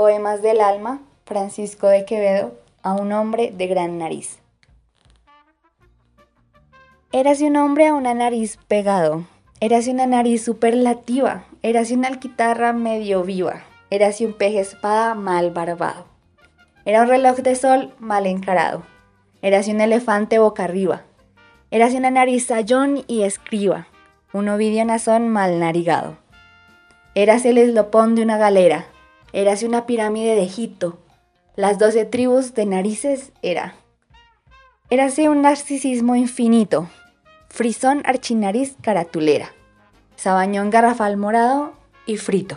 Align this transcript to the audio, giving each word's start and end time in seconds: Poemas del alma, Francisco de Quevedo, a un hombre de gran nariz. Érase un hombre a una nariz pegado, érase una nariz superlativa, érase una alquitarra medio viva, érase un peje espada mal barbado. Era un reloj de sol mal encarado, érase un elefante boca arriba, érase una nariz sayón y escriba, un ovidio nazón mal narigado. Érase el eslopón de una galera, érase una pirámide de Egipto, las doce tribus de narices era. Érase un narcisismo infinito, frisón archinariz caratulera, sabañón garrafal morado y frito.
Poemas 0.00 0.40
del 0.40 0.62
alma, 0.62 1.02
Francisco 1.26 1.86
de 1.86 2.06
Quevedo, 2.06 2.54
a 2.82 2.94
un 2.94 3.12
hombre 3.12 3.52
de 3.54 3.66
gran 3.66 3.98
nariz. 3.98 4.38
Érase 7.12 7.44
un 7.44 7.56
hombre 7.56 7.86
a 7.86 7.92
una 7.92 8.14
nariz 8.14 8.56
pegado, 8.66 9.26
érase 9.60 9.90
una 9.90 10.06
nariz 10.06 10.42
superlativa, 10.42 11.44
érase 11.60 11.92
una 11.92 12.08
alquitarra 12.08 12.72
medio 12.72 13.24
viva, 13.24 13.64
érase 13.90 14.24
un 14.24 14.32
peje 14.32 14.60
espada 14.60 15.14
mal 15.14 15.50
barbado. 15.50 16.06
Era 16.86 17.02
un 17.02 17.08
reloj 17.08 17.36
de 17.36 17.54
sol 17.54 17.92
mal 17.98 18.24
encarado, 18.24 18.84
érase 19.42 19.70
un 19.70 19.82
elefante 19.82 20.38
boca 20.38 20.64
arriba, 20.64 21.02
érase 21.70 21.98
una 21.98 22.10
nariz 22.10 22.46
sayón 22.46 23.04
y 23.06 23.24
escriba, 23.24 23.86
un 24.32 24.48
ovidio 24.48 24.82
nazón 24.82 25.28
mal 25.28 25.60
narigado. 25.60 26.16
Érase 27.14 27.50
el 27.50 27.58
eslopón 27.58 28.14
de 28.14 28.22
una 28.22 28.38
galera, 28.38 28.86
érase 29.32 29.66
una 29.66 29.86
pirámide 29.86 30.34
de 30.34 30.42
Egipto, 30.42 30.98
las 31.56 31.78
doce 31.78 32.04
tribus 32.04 32.54
de 32.54 32.66
narices 32.66 33.32
era. 33.42 33.74
Érase 34.88 35.28
un 35.28 35.42
narcisismo 35.42 36.16
infinito, 36.16 36.88
frisón 37.48 38.02
archinariz 38.04 38.76
caratulera, 38.80 39.52
sabañón 40.16 40.70
garrafal 40.70 41.16
morado 41.16 41.72
y 42.06 42.16
frito. 42.16 42.56